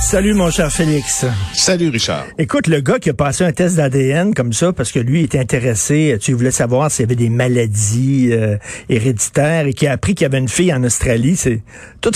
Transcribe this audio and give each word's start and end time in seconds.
Salut 0.00 0.32
mon 0.32 0.50
cher 0.50 0.70
Félix. 0.72 1.26
Salut 1.52 1.88
Richard. 1.90 2.24
Écoute, 2.38 2.66
le 2.66 2.80
gars 2.80 2.98
qui 2.98 3.10
a 3.10 3.14
passé 3.14 3.44
un 3.44 3.52
test 3.52 3.76
d'ADN 3.76 4.32
comme 4.32 4.52
ça 4.54 4.72
parce 4.72 4.90
que 4.90 4.98
lui 5.00 5.24
était 5.24 5.38
intéressé, 5.38 6.16
tu 6.20 6.32
voulais 6.32 6.50
savoir 6.50 6.90
s'il 6.90 7.02
y 7.02 7.06
avait 7.08 7.14
des 7.16 7.28
maladies 7.28 8.30
euh, 8.32 8.56
héréditaires 8.88 9.66
et 9.66 9.74
qui 9.74 9.86
a 9.86 9.92
appris 9.92 10.14
qu'il 10.14 10.24
y 10.24 10.26
avait 10.26 10.38
une 10.38 10.48
fille 10.48 10.72
en 10.72 10.82
Australie, 10.84 11.36
c'est 11.36 11.62
tout. 12.00 12.10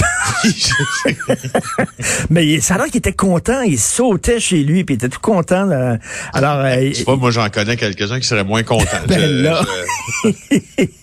Mais 2.31 2.47
il- 2.47 2.63
ça 2.63 2.75
a 2.75 2.79
l'air 2.79 2.87
qu'il 2.87 2.97
était 2.99 3.13
content, 3.13 3.61
il 3.63 3.79
sautait 3.79 4.41
chez 4.41 4.63
lui 4.63 4.85
puis 4.85 4.95
il 4.95 4.97
était 4.97 5.11
tout 5.11 5.21
content. 5.21 5.65
là. 5.67 5.99
Alors, 6.33 6.61
euh, 6.65 6.91
Tu 6.95 7.03
vois, 7.05 7.17
moi 7.17 7.31
j'en 7.31 7.49
connais 7.51 7.77
quelques-uns 7.77 8.21
qui 8.21 8.27
seraient 8.27 8.45
moins 8.45 8.63
contents. 8.63 8.87
Ben 9.07 9.21
là. 9.43 9.61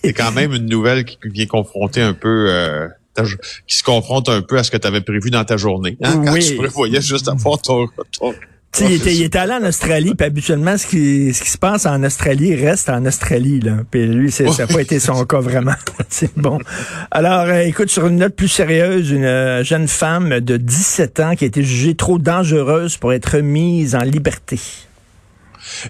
C'est 0.02 0.12
quand 0.12 0.32
même 0.32 0.52
une 0.54 0.66
nouvelle 0.66 1.04
qui 1.04 1.18
vient 1.24 1.46
confronter 1.46 2.00
un 2.02 2.14
peu, 2.14 2.46
euh, 2.48 2.88
qui 3.66 3.76
se 3.76 3.82
confronte 3.82 4.28
un 4.28 4.42
peu 4.42 4.58
à 4.58 4.64
ce 4.64 4.70
que 4.70 4.76
tu 4.76 4.86
avais 4.86 5.00
prévu 5.00 5.30
dans 5.30 5.44
ta 5.44 5.56
journée. 5.56 5.96
hein, 6.02 6.22
quand 6.24 6.32
Oui. 6.32 6.46
tu 6.46 6.56
prévoyais 6.56 7.00
juste 7.00 7.28
avoir 7.28 7.60
ton, 7.60 7.86
sais, 8.72 8.84
il, 8.84 8.92
était, 8.94 9.14
il 9.14 9.22
était 9.24 9.38
allé 9.38 9.52
en 9.52 9.66
Australie, 9.66 10.14
puis 10.14 10.26
habituellement, 10.26 10.78
ce 10.78 10.86
qui, 10.86 11.34
ce 11.34 11.42
qui 11.42 11.50
se 11.50 11.58
passe 11.58 11.86
en 11.86 12.02
Australie 12.04 12.54
reste 12.54 12.88
en 12.88 13.04
Australie. 13.04 13.58
Là. 13.60 13.78
Puis 13.90 14.06
lui, 14.06 14.30
c'est- 14.30 14.46
ça 14.52 14.64
n'a 14.66 14.72
pas 14.72 14.80
été 14.80 15.00
son 15.00 15.24
cas 15.24 15.40
vraiment. 15.40 15.74
c'est 16.08 16.30
bon. 16.38 16.58
Alors, 17.10 17.46
euh, 17.48 17.62
écoute, 17.62 17.90
sur 17.90 18.06
une 18.06 18.16
note 18.16 18.36
plus 18.36 18.46
sérieuse, 18.48 19.10
une 19.10 19.24
euh, 19.24 19.64
jeune 19.64 19.88
femme 19.88 20.38
de 20.38 20.56
17 20.56 21.18
ans 21.20 21.34
qui 21.34 21.44
a 21.44 21.46
été 21.48 21.64
jugée 21.64 21.96
trop 21.96 22.18
dangereuse 22.20 22.96
pour 22.96 23.12
être 23.12 23.38
mise 23.38 23.96
en 23.96 24.02
liberté. 24.04 24.60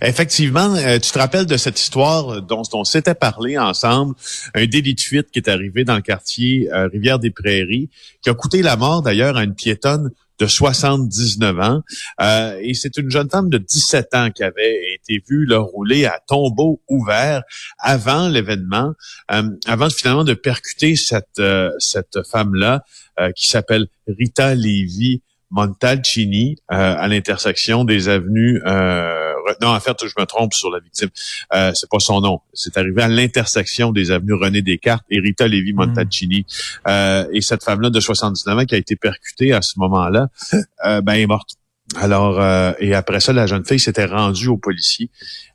Effectivement, 0.02 0.74
euh, 0.76 0.98
tu 0.98 1.10
te 1.10 1.18
rappelles 1.18 1.46
de 1.46 1.56
cette 1.56 1.80
histoire 1.80 2.42
dont 2.42 2.62
on 2.72 2.84
s'était 2.84 3.14
parlé 3.14 3.58
ensemble, 3.58 4.14
un 4.54 4.66
délit 4.66 4.94
de 4.94 5.00
fuite 5.00 5.30
qui 5.30 5.38
est 5.38 5.48
arrivé 5.48 5.84
dans 5.84 5.96
le 5.96 6.02
quartier 6.02 6.72
euh, 6.72 6.88
Rivière-des-Prairies, 6.88 7.88
qui 8.22 8.30
a 8.30 8.34
coûté 8.34 8.62
la 8.62 8.76
mort 8.76 9.02
d'ailleurs 9.02 9.36
à 9.36 9.44
une 9.44 9.54
piétonne 9.54 10.10
de 10.40 10.46
79 10.46 11.60
ans. 11.60 11.82
Euh, 12.20 12.58
et 12.62 12.74
c'est 12.74 12.96
une 12.96 13.10
jeune 13.10 13.28
femme 13.28 13.50
de 13.50 13.58
17 13.58 14.14
ans 14.14 14.30
qui 14.30 14.42
avait 14.42 14.94
été 14.94 15.22
vue 15.28 15.44
là, 15.44 15.58
rouler 15.58 16.06
à 16.06 16.18
tombeau 16.26 16.80
ouvert 16.88 17.42
avant 17.78 18.28
l'événement, 18.28 18.94
euh, 19.32 19.42
avant 19.66 19.90
finalement 19.90 20.24
de 20.24 20.34
percuter 20.34 20.96
cette, 20.96 21.38
euh, 21.38 21.70
cette 21.78 22.26
femme-là 22.30 22.82
euh, 23.20 23.30
qui 23.32 23.48
s'appelle 23.48 23.86
Rita 24.08 24.54
Levy 24.54 25.22
Montalcini 25.50 26.56
euh, 26.72 26.94
à 26.96 27.08
l'intersection 27.08 27.84
des 27.84 28.08
avenues. 28.08 28.62
Euh, 28.66 29.29
non, 29.60 29.68
en 29.68 29.80
fait, 29.80 29.96
je 30.02 30.14
me 30.18 30.24
trompe 30.24 30.54
sur 30.54 30.70
la 30.70 30.80
victime. 30.80 31.08
Euh, 31.54 31.72
c'est 31.74 31.88
pas 31.88 32.00
son 32.00 32.20
nom. 32.20 32.40
C'est 32.52 32.76
arrivé 32.76 33.02
à 33.02 33.08
l'intersection 33.08 33.92
des 33.92 34.10
avenues 34.10 34.34
René 34.34 34.62
Descartes 34.62 35.04
et 35.10 35.20
Rita 35.20 35.48
Levi 35.48 35.72
Montalcini. 35.72 36.46
Euh, 36.86 37.26
et 37.32 37.40
cette 37.40 37.64
femme-là 37.64 37.90
de 37.90 38.00
79 38.00 38.58
ans 38.58 38.64
qui 38.64 38.74
a 38.74 38.78
été 38.78 38.96
percutée 38.96 39.52
à 39.52 39.62
ce 39.62 39.78
moment-là, 39.78 40.28
euh, 40.86 41.00
ben 41.00 41.14
est 41.14 41.26
morte. 41.26 41.50
Alors, 41.97 42.41
euh, 42.41 42.72
et 42.78 42.94
après 42.94 43.20
ça, 43.20 43.32
la 43.32 43.47
jeune 43.47 43.64
fille 43.64 43.80
s'était 43.80 44.04
rendue 44.04 44.48
aux 44.48 44.56
policiers. 44.56 45.10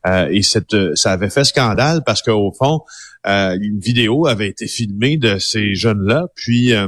Euh, 0.06 0.28
et 0.30 0.44
cette, 0.44 0.76
ça 0.96 1.14
avait 1.14 1.30
fait 1.30 1.46
scandale 1.46 2.02
parce 2.06 2.22
qu'au 2.22 2.52
fond, 2.52 2.82
euh, 3.26 3.58
une 3.60 3.80
vidéo 3.80 4.28
avait 4.28 4.50
été 4.50 4.68
filmée 4.68 5.18
de 5.18 5.40
ces 5.40 5.76
jeunes-là, 5.76 6.28
puis 6.36 6.74
euh, 6.74 6.88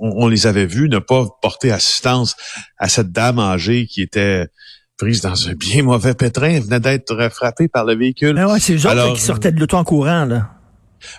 on, 0.00 0.24
on 0.24 0.28
les 0.28 0.46
avait 0.46 0.66
vus 0.66 0.88
ne 0.88 0.98
pas 0.98 1.26
porter 1.40 1.70
assistance 1.70 2.36
à 2.78 2.88
cette 2.88 3.12
dame 3.12 3.38
âgée 3.38 3.86
qui 3.86 4.02
était 4.02 4.48
prise 4.96 5.20
dans 5.20 5.48
un 5.48 5.54
bien 5.54 5.82
mauvais 5.82 6.14
pétrin, 6.14 6.50
elle 6.50 6.62
venait 6.62 6.80
d'être 6.80 7.28
frappée 7.30 7.68
par 7.68 7.84
le 7.84 7.96
véhicule. 7.96 8.36
Ah 8.38 8.48
ouais, 8.48 8.60
c'est 8.60 8.74
eux 8.74 8.86
autres 8.86 8.94
là, 8.94 9.12
qui 9.14 9.20
sortaient 9.20 9.52
de 9.52 9.60
l'auto 9.60 9.76
en 9.76 9.84
courant. 9.84 10.24
Là. 10.24 10.53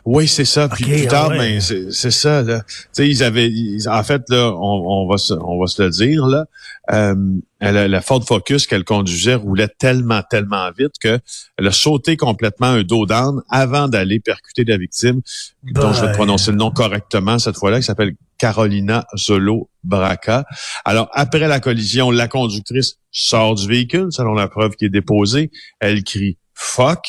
Oui, 0.05 0.27
c'est 0.27 0.45
ça. 0.45 0.67
Puis 0.69 0.83
plus 0.85 1.07
tard, 1.07 1.29
ouais. 1.29 1.37
ben, 1.59 1.61
c'est 1.61 2.11
ça. 2.11 2.41
Là. 2.41 2.61
Tu 2.67 2.75
sais, 2.91 3.09
ils 3.09 3.23
avaient, 3.23 3.49
ils- 3.49 3.87
en 3.89 4.03
fait, 4.03 4.21
là, 4.29 4.51
on, 4.55 5.03
on 5.03 5.07
va 5.07 5.17
se, 5.17 5.33
on 5.33 5.59
va 5.59 5.67
se 5.67 5.81
le 5.81 5.89
dire 5.89 6.25
là. 6.25 6.45
Euh, 6.91 7.15
elle, 7.59 7.89
la 7.89 8.01
Ford 8.01 8.23
Focus 8.23 8.67
qu'elle 8.67 8.83
conduisait 8.83 9.33
roulait 9.35 9.69
tellement, 9.79 10.21
tellement 10.29 10.69
vite 10.77 10.93
que 11.01 11.19
elle 11.57 11.67
a 11.67 11.71
sauté 11.71 12.15
complètement 12.15 12.67
un 12.67 12.83
dos 12.83 13.07
d'âne 13.07 13.41
avant 13.49 13.87
d'aller 13.87 14.19
percuter 14.19 14.63
la 14.65 14.77
victime, 14.77 15.21
dont 15.63 15.91
je 15.93 16.01
vais 16.01 16.11
te 16.11 16.13
prononcer 16.13 16.51
le 16.51 16.57
nom 16.57 16.69
correctement 16.69 17.39
cette 17.39 17.57
fois-là, 17.57 17.77
qui 17.79 17.85
s'appelle 17.85 18.13
Carolina 18.37 19.07
Zolo 19.17 19.69
Braca. 19.83 20.45
Alors, 20.83 21.09
après 21.13 21.47
la 21.47 21.59
collision, 21.59 22.11
la 22.11 22.27
conductrice 22.27 22.97
sort 23.11 23.55
du 23.55 23.67
véhicule, 23.67 24.07
selon 24.11 24.33
la 24.33 24.47
preuve 24.47 24.75
qui 24.75 24.85
est 24.85 24.89
déposée. 24.89 25.49
Elle 25.79 26.03
crie 26.03 26.37
fuck. 26.75 26.99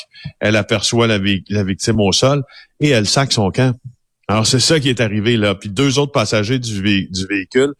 Elle 0.40 0.56
aperçoit 0.56 1.06
la, 1.06 1.18
vi- 1.18 1.44
la 1.50 1.64
victime 1.64 2.00
au 2.00 2.12
sol 2.12 2.42
et 2.80 2.90
elle 2.90 3.06
sac 3.06 3.32
son 3.32 3.50
camp. 3.50 3.74
Alors, 4.28 4.44
c'est 4.44 4.58
ça 4.58 4.80
qui 4.80 4.88
est 4.88 5.00
arrivé 5.00 5.36
là. 5.36 5.54
Puis 5.54 5.68
deux 5.68 6.00
autres 6.00 6.10
passagers 6.10 6.58
du, 6.58 6.82
vé- 6.82 7.08
du 7.12 7.26
véhicule 7.26 7.74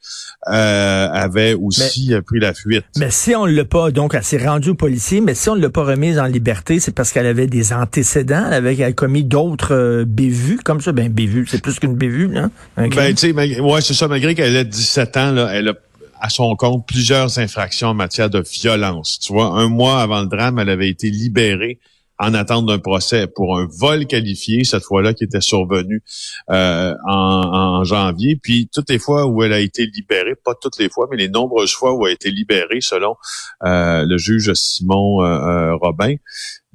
euh, 0.48 1.08
avaient 1.10 1.54
aussi 1.54 2.12
pris 2.24 2.38
la 2.38 2.54
fuite. 2.54 2.84
Mais 2.98 3.10
si 3.10 3.34
on 3.34 3.46
l'a 3.46 3.64
pas, 3.64 3.90
donc 3.90 4.14
elle 4.14 4.22
s'est 4.22 4.44
rendue 4.46 4.70
au 4.70 4.74
policier, 4.76 5.20
mais 5.20 5.34
si 5.34 5.48
on 5.48 5.56
ne 5.56 5.60
l'a 5.62 5.70
pas 5.70 5.82
remise 5.82 6.20
en 6.20 6.26
liberté, 6.26 6.78
c'est 6.78 6.92
parce 6.94 7.10
qu'elle 7.10 7.26
avait 7.26 7.48
des 7.48 7.72
antécédents, 7.72 8.44
elle 8.46 8.52
avait 8.54 8.76
elle 8.76 8.82
a 8.84 8.92
commis 8.92 9.24
d'autres 9.24 9.74
euh, 9.74 10.04
bévues, 10.06 10.58
comme 10.64 10.80
ça. 10.80 10.92
Ben, 10.92 11.08
bévues, 11.12 11.46
c'est 11.48 11.60
plus 11.60 11.80
qu'une 11.80 11.96
bévue, 11.96 12.28
là. 12.28 12.48
Un 12.76 12.88
Ben, 12.88 12.90
crime. 12.90 13.14
tu 13.16 13.32
sais, 13.34 13.60
ouais, 13.60 13.80
c'est 13.80 13.94
ça. 13.94 14.06
Malgré 14.06 14.36
qu'elle 14.36 14.54
ait 14.54 14.64
17 14.64 15.16
ans, 15.16 15.32
là, 15.32 15.48
elle 15.52 15.66
a 15.68 15.74
à 16.20 16.28
son 16.28 16.54
compte 16.56 16.86
plusieurs 16.86 17.38
infractions 17.38 17.88
en 17.88 17.94
matière 17.94 18.30
de 18.30 18.40
violence. 18.40 19.18
Tu 19.18 19.32
vois, 19.32 19.46
un 19.46 19.68
mois 19.68 20.00
avant 20.00 20.20
le 20.20 20.28
drame, 20.28 20.58
elle 20.58 20.70
avait 20.70 20.88
été 20.88 21.10
libérée 21.10 21.78
en 22.18 22.34
attente 22.34 22.66
d'un 22.66 22.78
procès 22.78 23.26
pour 23.26 23.58
un 23.58 23.68
vol 23.78 24.06
qualifié, 24.06 24.64
cette 24.64 24.84
fois-là, 24.84 25.12
qui 25.12 25.24
était 25.24 25.40
survenu 25.40 26.02
euh, 26.50 26.94
en, 27.06 27.84
janvier. 27.84 28.36
Puis 28.42 28.68
toutes 28.72 28.88
les 28.90 28.98
fois 28.98 29.26
où 29.26 29.42
elle 29.42 29.52
a 29.52 29.60
été 29.60 29.86
libérée, 29.86 30.34
pas 30.34 30.54
toutes 30.60 30.78
les 30.78 30.88
fois, 30.88 31.06
mais 31.10 31.16
les 31.16 31.28
nombreuses 31.28 31.74
fois 31.74 31.94
où 31.94 32.06
elle 32.06 32.12
a 32.12 32.14
été 32.14 32.30
libérée, 32.30 32.80
selon 32.80 33.16
euh, 33.64 34.04
le 34.06 34.16
juge 34.16 34.52
Simon 34.54 35.22
euh, 35.22 35.74
Robin, 35.76 36.14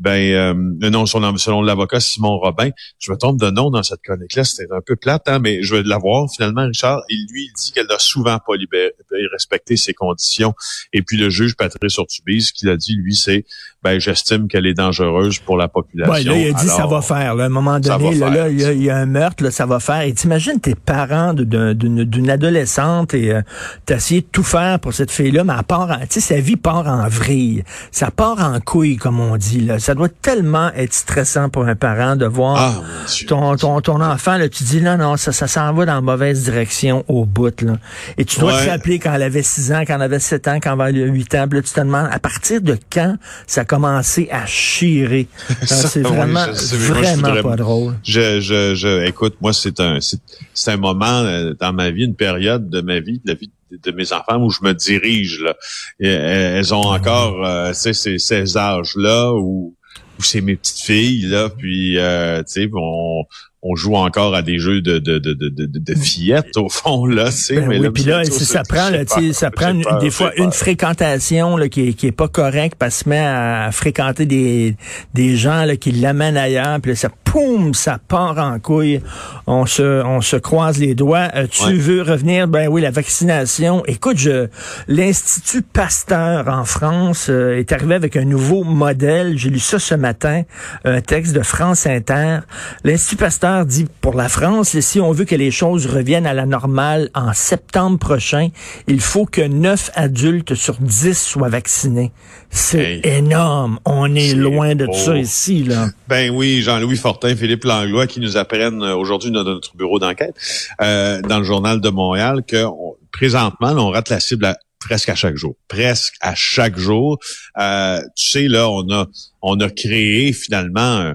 ben 0.02 0.34
euh, 0.34 0.90
non, 0.90 1.06
selon, 1.06 1.38
selon 1.38 1.62
l'avocat 1.62 2.00
Simon 2.00 2.38
Robin, 2.40 2.72
je 3.00 3.12
me 3.12 3.18
trompe 3.18 3.40
de 3.40 3.52
nom 3.52 3.70
dans 3.70 3.84
cette 3.84 4.02
chronique-là, 4.02 4.44
c'était 4.44 4.72
un 4.74 4.82
peu 4.84 4.96
plate, 4.96 5.28
hein, 5.28 5.38
mais 5.40 5.62
je 5.62 5.76
vais 5.76 5.84
l'avoir 5.84 6.28
finalement, 6.36 6.66
Richard. 6.66 7.02
Et 7.10 7.14
lui, 7.32 7.46
il 7.46 7.54
dit 7.56 7.72
qu'elle 7.72 7.86
n'a 7.86 8.00
souvent 8.00 8.40
pas 8.40 8.56
libéré, 8.56 8.92
respecté 9.32 9.78
ses 9.78 9.94
conditions. 9.94 10.54
Et 10.92 11.04
puis 11.04 11.18
le 11.18 11.30
juge 11.30 11.56
Patrice 11.56 12.00
Ortubise, 12.00 12.48
ce 12.48 12.54
qu'il 12.54 12.70
a 12.70 12.78
dit, 12.78 12.96
lui, 12.96 13.16
c'est 13.16 13.46
ben 13.84 14.00
j'estime 14.00 14.48
qu'elle 14.48 14.66
est 14.68 14.74
dangereuse 14.76 15.40
pour 15.40 15.58
la 15.58 15.68
population. 15.68 16.14
Ouais, 16.14 16.24
là, 16.24 16.36
il 16.38 16.50
a 16.50 16.54
dit 16.54 16.68
ça 16.68 16.86
va 16.88 17.02
faire. 17.02 17.36
Là, 17.36 17.44
à 17.44 17.48
un 17.48 17.50
moment 17.50 17.80
donné, 17.80 18.16
là, 18.16 18.30
là, 18.30 18.50
il 18.50 18.60
y, 18.60 18.66
a- 18.66 18.74
il 18.74 18.84
y 18.84 18.90
a 18.90 18.98
un 18.98 19.06
meurtre, 19.08 19.44
là, 19.44 19.52
ça 19.52 19.66
va 19.66 19.80
faire. 19.80 20.02
Et 20.02 20.14
t'imagines 20.14 20.60
tes 20.60 20.76
parents 20.76 21.34
d'une 21.34 22.04
d'une 22.04 22.30
adolescente 22.30 23.14
et 23.14 23.32
euh, 23.34 23.42
t'as 23.86 23.98
essayé 23.98 24.22
de 24.22 24.28
tout 24.32 24.44
faire 24.44 24.80
pour 24.80 24.94
cette 24.94 25.12
fille-là, 25.12 25.44
mais 25.44 25.54
elle 25.58 25.64
part 25.64 26.00
tu 26.02 26.06
sais, 26.10 26.20
sa 26.22 26.40
vie 26.40 26.58
part 26.58 26.88
en 26.88 27.08
vrille. 27.08 27.64
Ça 27.92 28.12
part 28.12 28.40
en 28.40 28.60
couille, 28.60 28.98
comme 28.98 29.20
on 29.20 29.38
dit. 29.38 29.62
Là. 29.62 29.80
Ça 29.80 29.91
doit 29.96 30.10
tellement 30.10 30.72
être 30.74 30.94
stressant 30.94 31.50
pour 31.50 31.66
un 31.66 31.76
parent 31.76 32.16
de 32.16 32.26
voir 32.26 32.58
Ah, 32.84 32.84
ton, 33.28 33.56
ton, 33.56 33.82
ton 33.82 34.02
enfant, 34.02 34.38
là, 34.38 34.50
tu 34.50 34.64
dis 34.64 34.82
non, 34.82 34.98
non, 34.98 35.18
ça, 35.18 35.32
ça 35.32 35.48
s'en 35.48 35.74
va 35.74 35.86
dans 35.86 35.96
la 35.96 36.02
mauvaise 36.02 36.44
direction 36.44 37.04
au 37.08 37.26
bout. 37.26 37.62
Là. 37.62 37.78
Et 38.18 38.26
tu 38.26 38.40
dois 38.40 38.54
Ouais. 38.56 38.66
te 38.66 38.70
rappeler 38.70 39.00
quand 39.00 39.14
elle 39.14 39.24
avait 39.24 39.44
6 39.44 39.72
ans, 39.72 39.82
quand 39.88 39.96
elle 39.96 40.02
avait 40.02 40.20
7 40.20 40.48
ans, 40.48 40.60
quand 40.62 40.74
elle 40.76 40.82
avait 40.98 41.08
8 41.10 41.36
ans. 41.36 41.48
Là, 41.52 41.62
tu 41.62 41.74
te 41.74 41.80
demandes 41.80 42.10
à 42.12 42.20
partir 42.20 42.62
de 42.62 42.78
quand 42.92 43.16
ça 43.48 43.62
a 43.62 43.66
commencé 43.66 44.28
à 44.32 44.46
chirer? 44.46 45.28
Ah, 45.50 45.66
Ça, 45.66 45.88
C'est 45.88 46.02
vraiment, 46.02 46.54
sais, 46.54 46.78
moi, 46.78 46.88
vraiment 47.00 47.28
voudrais- 47.30 47.44
pas 47.44 47.56
drôle. 47.56 47.94
Je, 48.04 48.40
je, 48.42 48.76
je, 48.76 49.06
écoute, 49.06 49.36
moi, 49.42 49.54
c'est 49.54 49.80
un, 49.80 50.00
c'est, 50.02 50.72
un 50.72 50.78
moment 50.78 51.06
euh, 51.06 51.54
dans 51.60 51.74
ma 51.74 51.90
vie, 51.92 52.06
une 52.06 52.16
période 52.16 52.70
de 52.70 52.82
ma 52.82 53.00
vie, 53.00 53.22
de 53.26 53.32
la 53.32 53.34
vie 53.36 53.50
de, 53.86 53.92
mes 53.92 54.12
enfants 54.12 54.38
où 54.44 54.50
je 54.50 54.60
me 54.64 54.74
dirige. 54.74 55.40
Là. 55.42 55.56
Et, 56.00 56.10
euh, 56.10 56.58
elles 56.60 56.74
ont 56.74 56.82
encore, 56.88 57.46
euh, 57.46 57.72
ces, 57.74 57.94
ces 57.94 58.58
âges-là 58.58 59.32
où, 59.34 59.76
où 60.22 60.24
c'est 60.24 60.42
mes 60.42 60.56
petites 60.56 60.80
filles 60.80 61.24
là, 61.24 61.50
puis 61.50 61.98
euh, 61.98 62.44
tu 62.44 62.64
sais, 62.64 62.70
on, 62.74 63.26
on 63.64 63.76
joue 63.76 63.96
encore 63.96 64.36
à 64.36 64.44
des 64.44 64.60
jeux 64.60 64.82
de 64.82 65.00
de 65.00 65.18
de 65.18 65.34
de, 65.34 65.66
de, 65.66 65.96
fillettes 65.96 66.56
au 66.58 66.70
fond 66.70 67.06
là, 67.06 67.32
c'est 67.32 67.56
ben 67.56 67.68
mais 67.68 67.80
oui, 67.80 67.90
puis 67.90 68.04
là, 68.04 68.24
ça, 68.24 68.62
prend 68.64 68.90
là, 68.90 69.04
ça 69.34 69.52
prend 69.52 69.74
des 70.00 70.12
fois 70.12 70.32
une 70.38 70.52
fréquentation 70.52 71.58
là, 71.58 71.70
qui 71.70 71.90
est 71.90 71.94
qui 71.94 72.08
est 72.08 72.12
pas 72.12 72.28
correcte 72.28 72.76
parce 72.78 73.04
que 73.04 73.10
met 73.10 73.20
à 73.20 73.70
fréquenter 73.72 74.26
des 74.26 74.76
des 75.14 75.36
gens 75.36 75.66
là, 75.66 75.76
qui 75.76 75.92
l'amènent 75.92 76.38
ailleurs, 76.38 76.80
puis 76.82 76.92
là, 76.92 76.96
ça 76.96 77.10
poum, 77.32 77.74
ça 77.74 77.98
part 77.98 78.38
en 78.40 78.60
couille. 78.60 79.00
On 79.48 79.66
se 79.66 80.04
on 80.04 80.20
se 80.20 80.36
croise 80.36 80.80
les 80.80 80.96
doigts. 80.96 81.30
Euh, 81.34 81.48
tu 81.50 81.76
veux 81.76 82.02
revenir? 82.02 82.50
Ben 82.50 82.68
oui, 82.68 82.82
la 82.82 82.92
vaccination. 82.92 83.84
Écoute, 83.88 84.18
je 84.18 84.50
l'Institut 84.90 85.62
Pasteur 85.62 86.50
en 86.50 86.66
France 86.66 87.28
euh, 87.30 87.58
est 87.58 87.72
arrivé 87.72 87.96
avec 87.96 88.18
un 88.18 88.26
nouveau 88.26 88.66
modèle. 88.66 89.38
J'ai 89.38 89.50
lu 89.50 89.60
ça 89.60 89.80
ce 89.80 89.96
matin, 89.96 90.42
un 90.84 91.00
texte 91.00 91.34
de 91.34 91.42
France 91.42 91.88
Inter. 91.88 92.40
L'Institut 92.84 93.16
Pasteur 93.16 93.66
dit 93.66 93.86
pour 94.02 94.16
la 94.16 94.28
France, 94.28 94.78
si 94.82 95.00
on 95.00 95.14
veut 95.14 95.26
que 95.26 95.36
les 95.36 95.52
choses 95.52 95.86
reviennent 95.86 96.28
à 96.28 96.34
la 96.34 96.46
normale 96.46 97.10
en 97.14 97.32
septembre 97.32 97.98
prochain, 97.98 98.50
il 98.88 99.00
faut 99.00 99.26
que 99.26 99.42
9 99.42 99.92
adultes 99.96 100.56
sur 100.56 100.76
10 100.82 101.18
soient 101.18 101.50
vaccinés. 101.50 102.12
C'est 102.50 103.00
énorme. 103.06 103.80
On 103.86 104.14
est, 104.14 104.34
loin 104.34 104.76
de 104.76 104.86
ça 104.92 105.18
ici, 105.18 105.64
là. 105.64 105.88
Ben 106.10 106.32
oui, 106.32 106.62
Jean-Louis 106.62 106.98
Fortin, 106.98 107.21
Philippe 107.30 107.64
Langlois 107.64 108.08
qui 108.08 108.20
nous 108.20 108.38
apprennent 108.38 108.84
euh, 108.84 108.96
aujourd'hui 108.96 109.32
dans 109.32 109.44
notre 109.44 109.76
bureau 109.76 110.00
d'enquête, 110.00 110.36
euh, 110.82 111.22
dans 111.22 111.40
le 111.40 111.44
journal 111.44 111.82
de 111.82 111.90
Montréal, 111.90 112.44
que 112.48 112.66
présentement, 113.12 113.72
on 113.72 113.90
rate 113.90 114.10
la 114.10 114.20
cible 114.20 114.56
presque 114.80 115.10
à 115.10 115.16
chaque 115.16 115.36
jour. 115.36 115.56
Presque 115.68 116.16
à 116.22 116.34
chaque 116.36 116.78
jour. 116.78 117.20
Euh, 117.60 118.02
tu 118.16 118.32
sais, 118.32 118.48
là, 118.48 118.70
on 118.70 118.90
a 118.92 119.08
on 119.42 119.60
a 119.60 119.70
créé 119.70 120.34
finalement 120.34 121.14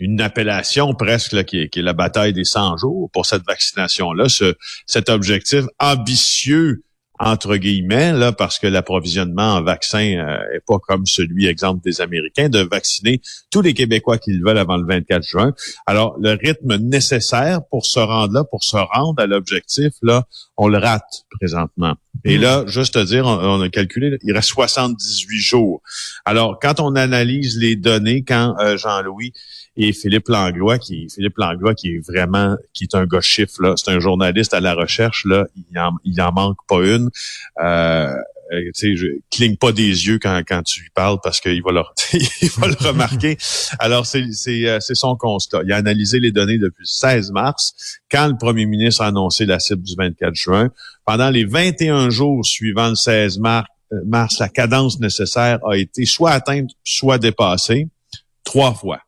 une 0.00 0.20
appellation 0.20 0.92
presque 0.94 1.44
qui, 1.44 1.60
est, 1.60 1.76
la 1.76 1.92
bataille 1.92 2.32
des 2.32 2.44
100 2.44 2.76
jours 2.78 3.10
pour 3.12 3.26
cette 3.26 3.44
vaccination-là, 3.46 4.28
ce, 4.28 4.54
cet 4.86 5.08
objectif 5.08 5.64
ambitieux 5.78 6.82
entre 7.18 7.56
guillemets, 7.56 8.12
là, 8.12 8.32
parce 8.32 8.58
que 8.58 8.66
l'approvisionnement 8.66 9.54
en 9.54 9.62
vaccins 9.62 10.18
euh, 10.18 10.56
est 10.56 10.64
pas 10.66 10.78
comme 10.78 11.06
celui, 11.06 11.46
exemple, 11.46 11.80
des 11.84 12.00
Américains, 12.00 12.48
de 12.48 12.60
vacciner 12.60 13.20
tous 13.50 13.60
les 13.60 13.74
Québécois 13.74 14.18
qu'ils 14.18 14.42
veulent 14.44 14.58
avant 14.58 14.76
le 14.76 14.86
24 14.86 15.22
juin. 15.22 15.52
Alors, 15.86 16.16
le 16.20 16.32
rythme 16.32 16.76
nécessaire 16.76 17.60
pour 17.70 17.86
se 17.86 18.00
rendre 18.00 18.32
là, 18.32 18.44
pour 18.44 18.64
se 18.64 18.76
rendre 18.76 19.22
à 19.22 19.26
l'objectif, 19.26 19.92
là, 20.02 20.24
on 20.56 20.68
le 20.68 20.78
rate 20.78 21.24
présentement. 21.38 21.94
Et 22.24 22.38
là, 22.38 22.64
juste 22.66 22.94
te 22.94 23.04
dire, 23.04 23.26
on, 23.26 23.60
a 23.60 23.68
calculé, 23.68 24.18
il 24.22 24.32
reste 24.32 24.48
78 24.48 25.40
jours. 25.40 25.82
Alors, 26.24 26.58
quand 26.60 26.80
on 26.80 26.96
analyse 26.96 27.58
les 27.58 27.76
données, 27.76 28.24
quand 28.26 28.56
euh, 28.60 28.78
Jean-Louis 28.78 29.32
et 29.76 29.92
Philippe 29.92 30.28
Langlois, 30.28 30.78
qui 30.78 31.08
Philippe 31.14 31.36
Langlois, 31.36 31.74
qui 31.74 31.96
est 31.96 32.06
vraiment, 32.06 32.56
qui 32.72 32.84
est 32.84 32.94
un 32.94 33.04
gars 33.04 33.20
chiffre, 33.20 33.60
là. 33.60 33.74
C'est 33.76 33.90
un 33.90 34.00
journaliste 34.00 34.54
à 34.54 34.60
la 34.60 34.74
recherche, 34.74 35.26
là. 35.26 35.46
Il 35.70 35.78
en, 35.78 35.92
il 36.04 36.20
en 36.22 36.32
manque 36.32 36.58
pas 36.66 36.82
une. 36.84 37.10
Euh, 37.62 38.14
tu 38.50 38.70
sais, 38.74 38.96
je 38.96 39.06
cligne 39.30 39.56
pas 39.56 39.72
des 39.72 40.06
yeux 40.06 40.18
quand, 40.20 40.42
quand 40.46 40.62
tu 40.62 40.82
lui 40.82 40.90
parles 40.90 41.18
parce 41.22 41.40
qu'il 41.40 41.62
va, 41.62 41.72
le, 41.72 41.80
va 42.58 42.66
le 42.68 42.88
remarquer. 42.88 43.36
Alors, 43.78 44.06
euh, 44.14 44.78
c'est 44.80 44.94
son 44.94 45.16
constat. 45.16 45.60
Il 45.64 45.72
a 45.72 45.76
analysé 45.76 46.20
les 46.20 46.32
données 46.32 46.58
depuis 46.58 46.82
le 46.82 46.86
16 46.86 47.32
mars, 47.32 47.98
quand 48.10 48.28
le 48.28 48.36
premier 48.36 48.66
ministre 48.66 49.02
a 49.02 49.06
annoncé 49.06 49.46
la 49.46 49.58
cible 49.58 49.82
du 49.82 49.94
24 49.96 50.34
juin. 50.34 50.70
Pendant 51.04 51.30
les 51.30 51.44
21 51.44 52.10
jours 52.10 52.44
suivant 52.44 52.88
le 52.88 52.94
16 52.94 53.38
mars, 53.38 53.68
euh, 53.92 53.96
mars 54.06 54.38
la 54.38 54.48
cadence 54.48 55.00
nécessaire 55.00 55.58
a 55.68 55.76
été 55.76 56.06
soit 56.06 56.32
atteinte, 56.32 56.70
soit 56.82 57.18
dépassée 57.18 57.88
trois 58.44 58.74
fois 58.74 59.00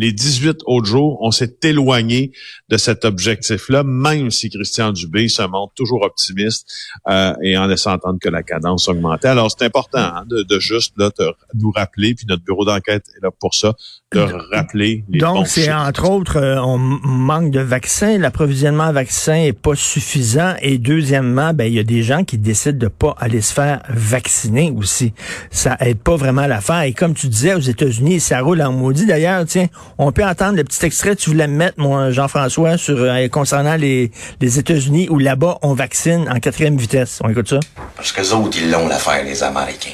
les 0.00 0.12
18 0.12 0.60
autres 0.64 0.86
jours, 0.86 1.18
on 1.20 1.30
s'est 1.30 1.56
éloigné 1.62 2.32
de 2.70 2.78
cet 2.78 3.04
objectif-là, 3.04 3.82
même 3.84 4.30
si 4.30 4.48
Christian 4.48 4.92
Dubé 4.92 5.28
se 5.28 5.42
montre 5.42 5.74
toujours 5.74 6.02
optimiste 6.02 6.66
euh, 7.10 7.34
et 7.42 7.58
en 7.58 7.66
laissant 7.66 7.92
entendre 7.92 8.18
que 8.18 8.30
la 8.30 8.42
cadence 8.42 8.88
augmentait. 8.88 9.28
Alors, 9.28 9.50
c'est 9.50 9.66
important 9.66 9.98
hein, 9.98 10.24
de, 10.26 10.58
juste 10.58 10.94
là, 10.96 11.10
nous 11.54 11.70
rappeler, 11.70 12.14
puis 12.14 12.24
notre 12.26 12.42
bureau 12.42 12.64
d'enquête 12.64 13.04
est 13.14 13.22
là 13.22 13.30
pour 13.30 13.54
ça, 13.54 13.74
de 14.12 14.20
rappeler 14.52 15.04
les 15.10 15.18
Donc, 15.18 15.46
c'est 15.46 15.70
entre 15.70 16.08
autres, 16.08 16.38
euh, 16.38 16.62
on 16.62 16.78
manque 16.78 17.50
de 17.50 17.60
vaccins, 17.60 18.16
l'approvisionnement 18.16 18.84
en 18.84 18.92
vaccins 18.92 19.34
est 19.34 19.52
pas 19.52 19.74
suffisant, 19.74 20.54
et 20.62 20.78
deuxièmement, 20.78 21.52
ben 21.52 21.66
il 21.66 21.74
y 21.74 21.78
a 21.78 21.84
des 21.84 22.02
gens 22.02 22.24
qui 22.24 22.38
décident 22.38 22.78
de 22.78 22.88
pas 22.88 23.14
aller 23.18 23.42
se 23.42 23.52
faire 23.52 23.82
vacciner 23.90 24.72
aussi. 24.74 25.12
Ça 25.50 25.76
aide 25.80 25.98
pas 25.98 26.16
vraiment 26.16 26.46
l'affaire. 26.46 26.82
Et 26.82 26.94
comme 26.94 27.12
tu 27.12 27.28
disais, 27.28 27.54
aux 27.54 27.60
États-Unis, 27.60 28.20
ça 28.20 28.40
roule 28.40 28.62
en 28.62 28.72
maudit. 28.72 29.04
D'ailleurs, 29.04 29.44
tiens, 29.44 29.68
on 29.98 30.12
peut 30.12 30.24
entendre 30.24 30.56
le 30.56 30.64
petit 30.64 30.84
extrait 30.84 31.16
que 31.16 31.20
tu 31.20 31.30
voulais 31.30 31.46
mettre, 31.46 31.78
mon 31.78 32.10
Jean-François, 32.10 32.76
sur 32.76 32.96
euh, 32.98 33.28
concernant 33.28 33.76
les, 33.76 34.10
les 34.40 34.58
États-Unis 34.58 35.08
où 35.10 35.18
là-bas 35.18 35.58
on 35.62 35.74
vaccine 35.74 36.28
en 36.30 36.38
quatrième 36.40 36.76
vitesse. 36.76 37.20
On 37.22 37.28
écoute 37.28 37.48
ça. 37.48 37.60
Parce 37.96 38.12
que 38.12 38.20
autres, 38.32 38.58
ils 38.60 38.70
l'ont 38.70 38.88
l'affaire, 38.88 39.24
les 39.24 39.42
Américains. 39.42 39.90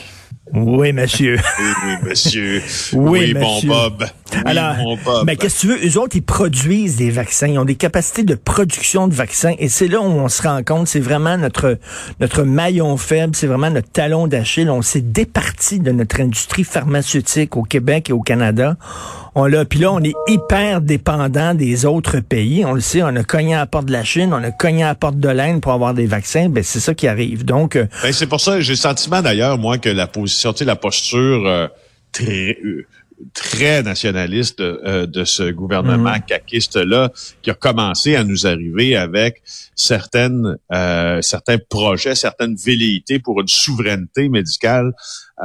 Oui, 0.53 0.93
monsieur. 0.93 1.37
oui, 1.59 1.73
oui, 1.85 2.09
monsieur. 2.09 2.63
oui, 2.93 3.35
bon 3.35 3.61
Bob. 3.65 4.05
Alors, 4.45 4.77
mais 5.25 5.37
qu'est-ce 5.37 5.55
que 5.55 5.61
tu 5.61 5.67
veux? 5.67 5.89
Eux 5.89 5.99
autres, 5.99 6.17
ils 6.17 6.23
produisent 6.23 6.97
des 6.97 7.11
vaccins. 7.11 7.47
Ils 7.49 7.59
ont 7.59 7.65
des 7.65 7.75
capacités 7.75 8.23
de 8.23 8.35
production 8.35 9.09
de 9.09 9.15
vaccins. 9.15 9.55
Et 9.59 9.69
c'est 9.69 9.89
là 9.89 10.01
où 10.01 10.05
on 10.05 10.29
se 10.29 10.43
rend 10.43 10.63
compte, 10.63 10.89
c'est 10.89 11.01
vraiment 11.01 11.37
notre, 11.37 11.79
notre 12.21 12.43
maillon 12.43 12.97
faible, 12.97 13.35
c'est 13.35 13.47
vraiment 13.47 13.71
notre 13.71 13.91
talon 13.91 14.27
d'Achille. 14.27 14.71
On 14.71 14.83
s'est 14.83 15.01
départi 15.01 15.81
de 15.81 15.91
notre 15.91 16.21
industrie 16.21 16.65
pharmaceutique 16.65 17.57
au 17.57 17.63
Québec 17.63 18.11
et 18.11 18.13
au 18.13 18.21
Canada. 18.21 18.77
On 19.39 19.45
l'a, 19.45 19.67
puis 19.67 19.81
là, 19.81 19.93
on 19.93 20.03
est 20.03 20.15
hyper 20.29 20.81
dépendant 20.81 21.53
des 21.53 21.85
autres 21.85 22.21
pays. 22.21 22.65
On 22.65 22.73
le 22.73 22.81
sait, 22.81 23.03
on 23.03 23.15
a 23.15 23.23
cogné 23.23 23.55
à 23.55 23.59
la 23.59 23.67
porte 23.67 23.85
de 23.85 23.93
la 23.93 24.03
Chine, 24.03 24.33
on 24.33 24.43
a 24.43 24.51
cogné 24.51 24.83
à 24.83 24.89
la 24.89 24.95
porte 24.95 25.19
de 25.19 25.29
l'Inde 25.29 25.61
pour 25.61 25.73
avoir 25.73 25.93
des 25.93 26.07
vaccins. 26.07 26.49
Ben, 26.49 26.65
c'est 26.65 26.81
ça 26.81 26.95
qui 26.95 27.07
arrive. 27.07 27.45
Donc, 27.45 27.77
euh, 27.77 27.87
ben, 28.03 28.15
c'est 28.15 28.27
pour 28.27 28.41
ça, 28.41 28.61
j'ai 28.61 28.73
le 28.73 28.79
sentiment 28.79 29.21
d'ailleurs, 29.21 29.59
moi, 29.59 29.77
que 29.77 29.91
la 29.91 30.07
position, 30.07 30.36
sais, 30.37 30.65
la 30.65 30.77
posture 30.77 31.47
euh, 31.47 31.69
très 32.13 32.59
euh, 32.65 32.87
très 33.33 33.83
nationaliste 33.83 34.61
de 34.61 35.25
ce 35.25 35.51
gouvernement 35.51 36.17
mm 36.19 36.27
caquiste 36.27 36.77
là 36.77 37.11
qui 37.41 37.51
a 37.51 37.55
commencé 37.55 38.15
à 38.15 38.25
nous 38.25 38.47
arriver 38.47 38.95
avec 38.95 39.43
certaines 39.75 40.59
certains 41.23 41.57
projets, 41.57 42.15
certaines 42.15 42.57
velléités 42.57 43.19
pour 43.19 43.41
une 43.41 43.49
souveraineté 43.49 44.29
médicale 44.29 44.93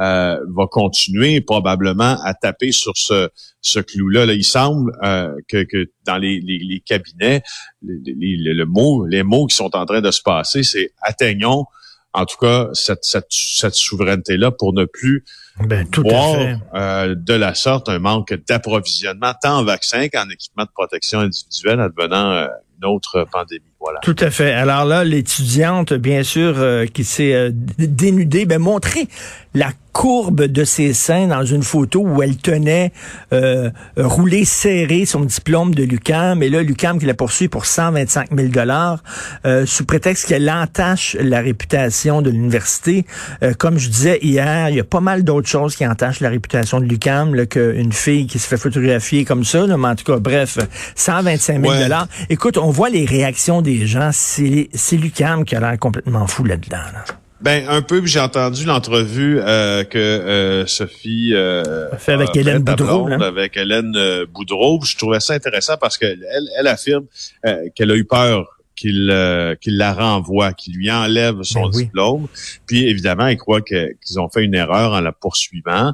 euh, 0.00 0.38
va 0.56 0.66
continuer 0.70 1.42
probablement 1.42 2.16
à 2.24 2.32
taper 2.32 2.72
sur 2.72 2.96
ce, 2.96 3.28
ce 3.60 3.78
clou-là. 3.78 4.24
Là, 4.24 4.32
il 4.32 4.44
semble 4.44 4.90
euh, 5.04 5.34
que, 5.48 5.64
que, 5.64 5.90
dans 6.06 6.16
les, 6.16 6.40
les, 6.40 6.58
les 6.58 6.80
cabinets, 6.80 7.42
les, 7.82 8.36
le 8.38 8.64
mot, 8.64 9.04
les 9.04 9.22
mots 9.22 9.46
qui 9.46 9.54
sont 9.54 9.76
en 9.76 9.84
train 9.84 10.00
de 10.00 10.10
se 10.10 10.22
passer, 10.22 10.62
c'est 10.62 10.92
atteignons 11.02 11.66
en 12.14 12.26
tout 12.26 12.36
cas 12.38 12.68
cette, 12.74 13.04
cette, 13.04 13.28
cette 13.30 13.74
souveraineté-là 13.74 14.50
pour 14.50 14.72
ne 14.72 14.84
plus 14.84 15.24
ben, 15.60 15.88
tout 15.88 16.02
voir 16.02 16.58
euh, 16.74 17.14
de 17.16 17.34
la 17.34 17.54
sorte 17.54 17.88
un 17.88 17.98
manque 17.98 18.34
d'approvisionnement 18.48 19.32
tant 19.40 19.58
en 19.58 19.64
vaccins 19.64 20.08
qu'en 20.08 20.28
équipement 20.28 20.64
de 20.64 20.70
protection 20.74 21.20
individuelle 21.20 21.80
advenant 21.80 22.32
euh, 22.32 22.46
une 22.78 22.88
autre 22.88 23.26
pandémie. 23.30 23.71
Voilà. 23.82 23.98
Tout 24.00 24.16
à 24.20 24.30
fait. 24.30 24.52
Alors 24.52 24.84
là, 24.84 25.04
l'étudiante, 25.04 25.92
bien 25.92 26.22
sûr, 26.22 26.54
euh, 26.56 26.86
qui 26.86 27.04
s'est 27.04 27.50
dénudée, 27.52 28.46
ben 28.46 28.60
montrer 28.60 29.08
la 29.54 29.72
courbe 29.92 30.44
de 30.44 30.64
ses 30.64 30.94
seins 30.94 31.26
dans 31.26 31.44
une 31.44 31.62
photo 31.62 32.00
où 32.00 32.22
elle 32.22 32.36
tenait 32.36 32.92
euh, 33.32 33.70
roulé 33.96 34.44
serré 34.44 35.04
son 35.04 35.20
diplôme 35.20 35.74
de 35.74 35.84
l'UCAM. 35.84 36.42
Et 36.42 36.48
là, 36.48 36.62
l'UCAM 36.62 36.98
qui 36.98 37.06
l'a 37.06 37.14
poursuivi 37.14 37.48
pour 37.48 37.66
125 37.66 38.30
000 38.34 38.48
dollars 38.48 39.02
euh, 39.44 39.66
sous 39.66 39.84
prétexte 39.84 40.26
qu'elle 40.26 40.50
entache 40.50 41.16
la 41.20 41.40
réputation 41.40 42.22
de 42.22 42.30
l'université. 42.30 43.04
Euh, 43.42 43.52
comme 43.52 43.78
je 43.78 43.88
disais 43.88 44.18
hier, 44.22 44.70
il 44.70 44.76
y 44.76 44.80
a 44.80 44.84
pas 44.84 45.00
mal 45.00 45.24
d'autres 45.24 45.48
choses 45.48 45.76
qui 45.76 45.86
entachent 45.86 46.20
la 46.20 46.30
réputation 46.30 46.80
de 46.80 46.86
l'UCAM 46.86 47.46
qu'une 47.46 47.92
fille 47.92 48.26
qui 48.26 48.38
se 48.38 48.48
fait 48.48 48.56
photographier 48.56 49.24
comme 49.24 49.44
ça. 49.44 49.66
mais 49.66 49.88
en 49.88 49.94
tout 49.94 50.04
cas, 50.04 50.18
bref, 50.18 50.58
125 50.94 51.60
000 51.60 51.80
dollars. 51.80 52.08
Écoute, 52.30 52.56
on 52.56 52.70
voit 52.70 52.88
les 52.88 53.04
réactions 53.04 53.60
des 53.60 53.71
gens. 53.86 54.10
C'est 54.12 54.68
l'UCAM 54.92 55.44
qui 55.44 55.56
a 55.56 55.60
l'air 55.60 55.78
complètement 55.78 56.26
fou 56.26 56.44
là-dedans. 56.44 56.76
là 56.76 57.04
dedans 57.04 57.18
ben 57.42 57.68
un 57.68 57.82
peu, 57.82 58.06
j'ai 58.06 58.20
entendu 58.20 58.64
l'entrevue 58.64 59.40
euh, 59.40 59.82
que 59.82 59.98
euh, 59.98 60.64
Sophie 60.66 61.34
euh, 61.34 61.90
fait 61.98 62.12
avec 62.12 62.36
Hélène 62.36 62.62
Boudreau, 62.62 63.10
avec 63.10 63.56
Hélène 63.56 63.94
euh, 63.96 64.26
Boudreau. 64.32 64.80
Je 64.84 64.96
trouvais 64.96 65.18
ça 65.18 65.34
intéressant 65.34 65.76
parce 65.76 65.98
qu'elle 65.98 66.24
elle 66.56 66.66
affirme 66.68 67.04
euh, 67.44 67.68
qu'elle 67.74 67.90
a 67.90 67.96
eu 67.96 68.04
peur 68.04 68.46
qu'il 68.76 69.12
qu'il 69.60 69.76
la 69.76 69.92
renvoie, 69.92 70.52
qu'il 70.52 70.76
lui 70.76 70.90
enlève 70.90 71.42
son 71.42 71.68
ben 71.68 71.70
diplôme. 71.70 72.28
Puis 72.66 72.88
évidemment, 72.88 73.26
elle 73.26 73.36
croit 73.36 73.60
qu'ils 73.60 74.20
ont 74.20 74.28
fait 74.28 74.44
une 74.44 74.54
erreur 74.54 74.92
en 74.92 75.00
la 75.00 75.12
poursuivant. 75.12 75.92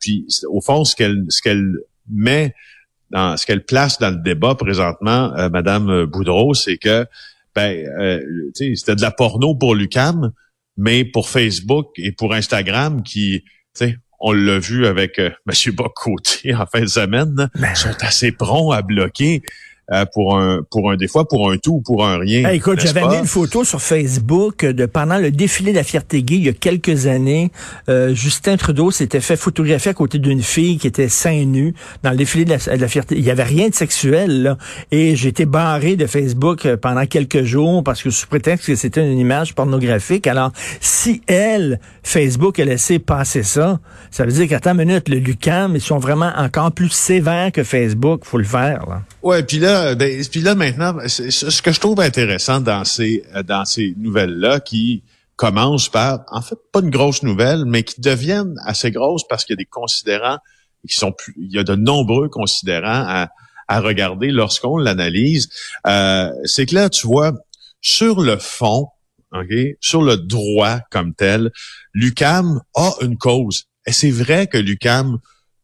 puis 0.00 0.26
au 0.48 0.62
fond, 0.62 0.84
ce 0.84 0.96
qu'elle 0.96 1.26
ce 1.28 1.42
qu'elle 1.42 1.76
met 2.10 2.54
dans 3.12 3.36
ce 3.36 3.46
qu'elle 3.46 3.64
place 3.64 3.98
dans 3.98 4.10
le 4.10 4.22
débat 4.22 4.54
présentement, 4.54 5.32
Madame 5.50 6.06
Boudreau, 6.06 6.54
c'est 6.54 6.78
que 6.78 7.06
ben, 7.54 8.20
c'était 8.54 8.96
de 8.96 9.02
la 9.02 9.10
porno 9.10 9.54
pour 9.54 9.74
Lucam, 9.74 10.32
mais 10.76 11.04
pour 11.04 11.28
Facebook 11.28 11.90
et 11.96 12.12
pour 12.12 12.34
Instagram 12.34 13.02
qui, 13.02 13.42
tu 13.42 13.50
sais, 13.74 13.98
on 14.22 14.32
l'a 14.32 14.58
vu 14.58 14.86
avec 14.86 15.18
euh, 15.18 15.30
M. 15.48 15.74
Bocoté 15.74 16.54
en 16.54 16.64
fin 16.66 16.80
de 16.80 16.86
semaine, 16.86 17.50
ben. 17.54 17.74
sont 17.74 17.96
assez 18.00 18.32
prompts 18.32 18.72
à 18.72 18.82
bloquer 18.82 19.42
euh, 19.90 20.04
pour 20.12 20.38
un 20.38 20.62
pour 20.70 20.92
un 20.92 20.96
des 20.96 21.08
fois 21.08 21.26
pour 21.26 21.50
un 21.50 21.58
tout 21.58 21.72
ou 21.72 21.80
pour 21.80 22.06
un 22.06 22.18
rien. 22.18 22.48
Hey, 22.48 22.58
écoute, 22.58 22.80
j'avais 22.80 23.04
mis 23.08 23.16
une 23.16 23.26
photo 23.26 23.64
sur 23.64 23.82
Facebook 23.82 24.64
de 24.64 24.86
pendant 24.86 25.18
le 25.18 25.32
défilé 25.32 25.72
de 25.72 25.76
la 25.76 25.82
fierté 25.82 26.22
gay 26.22 26.36
il 26.36 26.44
y 26.44 26.48
a 26.48 26.52
quelques 26.52 27.08
années. 27.08 27.50
Euh, 27.88 28.14
Justin 28.14 28.56
Trudeau 28.56 28.92
s'était 28.92 29.20
fait 29.20 29.36
photographier 29.36 29.90
à 29.90 29.94
côté 29.94 30.18
d'une 30.18 30.40
fille 30.40 30.78
qui 30.78 30.86
était 30.86 31.08
seins 31.08 31.44
nus 31.44 31.74
dans 32.04 32.10
le 32.10 32.16
défilé 32.16 32.44
de 32.44 32.50
la, 32.50 32.76
de 32.76 32.80
la 32.80 32.88
fierté. 32.88 33.16
Il 33.16 33.24
y 33.24 33.30
avait 33.30 33.42
rien 33.42 33.68
de 33.70 33.74
sexuel 33.74 34.42
là, 34.44 34.58
et 34.92 35.16
j'ai 35.16 35.28
été 35.28 35.46
barré 35.46 35.96
de 35.96 36.06
Facebook 36.06 36.64
euh, 36.64 36.76
pendant 36.76 37.04
quelques 37.06 37.42
jours 37.42 37.82
parce 37.82 38.02
que 38.02 38.10
sous 38.10 38.28
prétexte 38.28 38.66
que 38.66 38.76
c'était 38.76 39.04
une 39.04 39.18
image 39.18 39.54
pornographique. 39.54 40.28
Alors, 40.28 40.52
si 40.80 41.22
elle, 41.26 41.80
Facebook, 42.04 42.60
a 42.60 42.64
laissé 42.64 43.00
passer 43.00 43.42
ça, 43.42 43.80
ça 44.10 44.24
veut 44.24 44.32
dire 44.32 44.48
qu'à 44.48 44.60
ta 44.60 44.74
minute, 44.74 45.08
le 45.08 45.16
Lucam, 45.16 45.74
ils 45.74 45.80
sont 45.80 45.98
vraiment 45.98 46.30
encore 46.36 46.70
plus 46.70 46.90
sévères 46.90 47.50
que 47.50 47.64
Facebook. 47.64 48.24
Faut 48.24 48.38
le 48.38 48.44
faire 48.44 48.86
là. 48.88 49.02
Ouais, 49.22 49.42
puis 49.42 49.58
là, 49.58 49.71
ben, 49.94 50.24
puis 50.30 50.40
là 50.40 50.54
maintenant, 50.54 50.96
ce 51.06 51.62
que 51.62 51.72
je 51.72 51.80
trouve 51.80 52.00
intéressant 52.00 52.60
dans 52.60 52.84
ces 52.84 53.24
euh, 53.34 53.42
dans 53.42 53.64
ces 53.64 53.94
nouvelles 53.96 54.34
là, 54.38 54.60
qui 54.60 55.02
commencent 55.36 55.88
par, 55.88 56.24
en 56.30 56.40
fait, 56.40 56.58
pas 56.72 56.80
une 56.80 56.90
grosse 56.90 57.22
nouvelle, 57.22 57.64
mais 57.64 57.82
qui 57.82 58.00
deviennent 58.00 58.54
assez 58.64 58.90
grosses 58.90 59.26
parce 59.28 59.44
qu'il 59.44 59.54
y 59.54 59.58
a 59.58 59.62
des 59.62 59.64
considérants 59.64 60.38
qui 60.88 60.94
sont 60.94 61.12
plus, 61.12 61.34
il 61.36 61.52
y 61.52 61.58
a 61.58 61.64
de 61.64 61.74
nombreux 61.74 62.28
considérants 62.28 63.04
à, 63.06 63.28
à 63.68 63.80
regarder 63.80 64.30
lorsqu'on 64.30 64.76
l'analyse. 64.76 65.48
Euh, 65.86 66.30
c'est 66.44 66.66
que 66.66 66.74
là, 66.74 66.88
tu 66.90 67.06
vois, 67.06 67.32
sur 67.80 68.20
le 68.20 68.36
fond, 68.38 68.88
ok, 69.32 69.52
sur 69.80 70.02
le 70.02 70.16
droit 70.16 70.80
comme 70.90 71.14
tel, 71.14 71.50
l'UCAM 71.92 72.60
a 72.74 72.92
une 73.00 73.16
cause. 73.16 73.64
Et 73.86 73.92
c'est 73.92 74.10
vrai 74.10 74.46
que 74.46 74.58
l'UCAM 74.58 75.18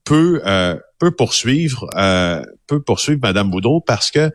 peut 0.05 0.41
euh, 0.47 0.77
peut 0.99 1.11
poursuivre 1.11 1.89
euh, 1.97 2.43
peut 2.67 2.81
poursuivre 2.81 3.21
Madame 3.23 3.51
Boudreau 3.51 3.81
parce 3.81 4.11
que 4.11 4.31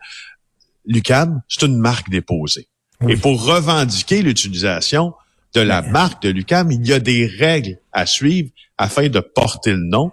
l'UCAM 0.86 1.42
c'est 1.48 1.66
une 1.66 1.78
marque 1.78 2.10
déposée. 2.10 2.68
Oui. 3.00 3.12
Et 3.12 3.16
pour 3.16 3.44
revendiquer 3.44 4.22
l'utilisation 4.22 5.14
de 5.54 5.60
la 5.60 5.82
marque 5.82 6.22
de 6.22 6.30
l'UCAM, 6.30 6.70
il 6.72 6.86
y 6.86 6.92
a 6.92 6.98
des 6.98 7.26
règles 7.26 7.78
à 7.92 8.06
suivre 8.06 8.50
afin 8.76 9.08
de 9.08 9.20
porter 9.20 9.70
le 9.70 9.84
nom. 9.84 10.10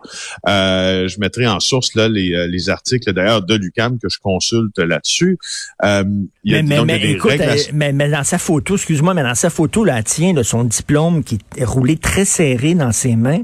Euh, 0.48 1.08
je 1.08 1.20
mettrai 1.20 1.48
en 1.48 1.60
source 1.60 1.96
là 1.96 2.08
les, 2.08 2.32
euh, 2.34 2.46
les 2.46 2.70
articles 2.70 3.12
d'ailleurs 3.12 3.42
de 3.42 3.56
l'UCAM 3.56 3.98
que 3.98 4.08
je 4.08 4.20
consulte 4.20 4.78
là-dessus. 4.78 5.40
Euh, 5.84 6.04
il 6.44 6.52
y 6.54 6.56
a, 6.56 6.62
Mais, 6.62 6.70
mais, 6.70 6.76
donc, 6.78 6.86
il 6.88 6.92
y 6.92 6.94
a 6.94 6.98
mais 7.00 7.00
des 7.00 7.12
écoute, 7.14 7.32
règles 7.32 7.44
à- 7.44 7.54
euh, 7.54 7.58
mais, 7.74 7.92
mais 7.92 8.08
dans 8.10 8.24
sa 8.24 8.38
photo, 8.38 8.76
excuse-moi, 8.76 9.16
mais 9.16 9.24
dans 9.24 9.34
sa 9.34 9.50
photo, 9.50 9.84
là, 9.84 9.98
elle 9.98 10.04
tient 10.04 10.34
là, 10.34 10.44
son 10.44 10.64
diplôme 10.64 11.24
qui 11.24 11.40
est 11.58 11.64
roulé 11.66 11.98
très 11.98 12.24
serré 12.24 12.76
dans 12.76 12.92
ses 12.92 13.16
mains. 13.16 13.42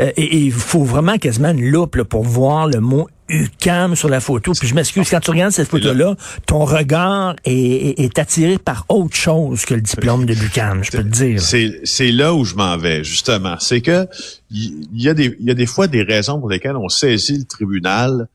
Euh, 0.00 0.10
et 0.16 0.22
et 0.22 0.38
il 0.38 0.52
faut 0.52 0.84
vraiment 0.84 1.18
quasiment 1.18 1.50
une 1.50 1.68
loupe 1.68 1.96
là, 1.96 2.04
pour 2.06 2.22
voir 2.22 2.66
le 2.66 2.80
mot 2.80 3.08
UCAM 3.28 3.96
sur 3.96 4.08
la 4.08 4.20
photo. 4.20 4.52
Puis 4.58 4.68
je 4.68 4.74
m'excuse, 4.74 5.08
quand 5.10 5.20
tu 5.20 5.30
regardes 5.30 5.52
cette 5.52 5.68
photo-là, 5.68 6.14
ton 6.46 6.64
regard 6.64 7.36
est, 7.44 7.52
est- 7.52 8.00
est 8.00 8.18
attiré 8.18 8.58
par 8.58 8.84
autre 8.88 9.14
chose 9.16 9.64
que 9.64 9.74
le 9.74 9.80
diplôme 9.80 10.26
de 10.26 10.34
l'UCAM, 10.34 10.84
je 10.84 10.90
peux 10.92 11.02
te 11.02 11.08
dire. 11.08 11.40
C'est 11.40 12.12
là 12.12 12.34
où 12.34 12.44
je 12.44 12.54
m'en 12.54 12.76
vais 12.76 13.02
justement. 13.04 13.56
C'est 13.58 13.80
que 13.80 14.06
il 14.50 14.86
y, 14.94 15.04
y 15.04 15.08
a 15.08 15.14
des 15.14 15.36
y 15.40 15.50
a 15.50 15.54
des 15.54 15.66
fois 15.66 15.86
des 15.88 16.02
raisons 16.02 16.38
pour 16.40 16.48
lesquelles 16.50 16.76
on 16.76 16.88
saisit 16.88 17.38
le 17.38 17.44
tribunal 17.44 18.28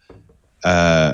euh, 0.66 1.12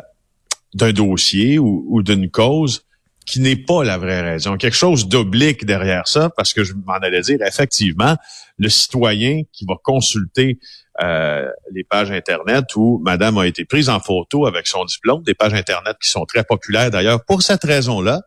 d'un 0.74 0.91
dossier 0.91 1.60
ou, 1.60 1.86
ou 1.89 2.03
d'une 2.03 2.29
cause 2.29 2.84
qui 3.25 3.41
n'est 3.41 3.57
pas 3.57 3.84
la 3.84 3.98
vraie 3.98 4.22
raison. 4.22 4.55
Quelque 4.57 4.77
chose 4.77 5.07
d'oblique 5.10 5.65
derrière 5.65 6.07
ça, 6.07 6.29
parce 6.38 6.53
que 6.53 6.63
je 6.63 6.74
m'en 6.74 6.93
allais 6.93 7.19
dire 7.22 7.39
effectivement 7.46 8.15
le 8.57 8.69
citoyen 8.69 9.41
qui 9.51 9.65
va 9.65 9.75
consulter 9.84 10.60
euh, 11.01 11.50
les 11.72 11.84
pages 11.84 12.12
internet 12.12 12.66
où 12.75 13.00
Madame 13.04 13.38
a 13.38 13.46
été 13.46 13.66
prise 13.66 13.89
en 13.89 14.00
photo 14.00 14.46
avec 14.48 14.68
son 14.68 14.84
diplôme, 14.86 15.24
des 15.24 15.36
pages 15.36 15.54
internet 15.54 15.98
qui 16.01 16.10
sont 16.10 16.25
très 16.25 16.44
populaires 16.44 16.89
d'ailleurs 16.89 17.24
pour 17.24 17.42
cette 17.44 17.63
raison-là. 17.63 18.22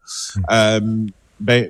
Euh, 0.50 0.80
ben 1.40 1.68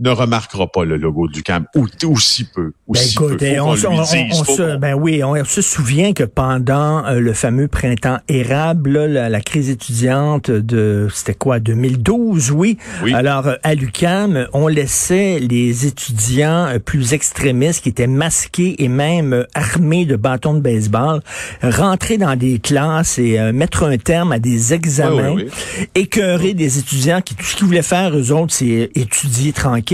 ne 0.00 0.10
remarquera 0.10 0.66
pas 0.66 0.84
le 0.84 0.96
logo 0.96 1.28
du 1.28 1.42
CAM 1.42 1.66
ou 1.76 1.86
aussi 2.10 2.44
peu, 2.44 2.72
Ben 2.88 3.00
écoute, 3.10 3.38
peu. 3.38 3.60
on, 3.60 3.70
on- 3.70 4.00
on 4.00 4.04
se, 4.44 4.76
ben 4.78 4.94
oui, 4.94 5.22
on 5.22 5.44
se 5.44 5.60
souvient 5.62 6.12
que 6.14 6.24
pendant 6.24 7.04
euh, 7.06 7.20
le 7.20 7.32
fameux 7.34 7.68
printemps 7.68 8.18
érable, 8.28 8.90
là, 8.92 9.06
la, 9.06 9.28
la 9.28 9.40
crise 9.40 9.68
étudiante 9.70 10.50
de, 10.50 11.08
c'était 11.12 11.34
quoi, 11.34 11.60
2012, 11.60 12.50
oui. 12.52 12.78
Oui. 13.02 13.12
Alors, 13.14 13.46
euh, 13.46 13.54
à 13.62 13.74
l'UCAM, 13.74 14.46
on 14.54 14.68
laissait 14.68 15.38
les 15.38 15.86
étudiants 15.86 16.66
euh, 16.66 16.78
plus 16.78 17.12
extrémistes 17.12 17.82
qui 17.82 17.90
étaient 17.90 18.06
masqués 18.06 18.82
et 18.82 18.88
même 18.88 19.46
armés 19.54 20.06
de 20.06 20.16
bâtons 20.16 20.54
de 20.54 20.60
baseball 20.60 21.20
rentrer 21.62 22.16
dans 22.16 22.36
des 22.36 22.58
classes 22.58 23.18
et 23.18 23.38
mettre 23.52 23.84
un 23.84 23.98
terme 23.98 24.32
à 24.32 24.38
des 24.38 24.72
examens, 24.72 25.32
Oui, 25.32 25.44
oui, 25.78 25.86
écœurer 25.94 26.54
des 26.54 26.78
étudiants 26.78 27.20
qui, 27.20 27.34
tout 27.34 27.44
ce 27.44 27.56
qu'ils 27.56 27.66
voulaient 27.66 27.82
faire, 27.82 28.16
eux 28.16 28.32
autres, 28.32 28.54
c'est 28.54 28.90
étudier 28.94 29.52
tranquille. 29.52 29.89